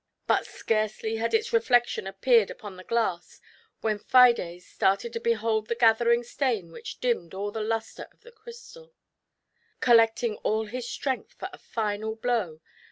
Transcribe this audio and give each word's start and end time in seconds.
But 0.25 0.47
scarcely 0.47 1.17
had 1.17 1.31
its 1.35 1.53
reflection 1.53 2.07
ap 2.07 2.21
peared 2.21 2.49
upon 2.49 2.75
the 2.75 2.83
glass, 2.83 3.39
when 3.81 3.99
Fides 3.99 4.65
started 4.65 5.13
to 5.13 5.19
behold 5.19 5.67
the 5.67 5.75
gathering 5.75 6.23
stain 6.23 6.71
which 6.71 6.99
dimmed 6.99 7.35
all 7.35 7.51
the 7.51 7.61
lustre 7.61 8.07
of 8.11 8.21
the 8.21 8.31
crystal 8.31 8.95
Collecting 9.79 10.37
all 10.37 10.65
his 10.65 10.89
strength 10.89 11.33
for 11.33 11.49
a 11.53 11.59
final 11.59 12.15
blow. 12.15 12.61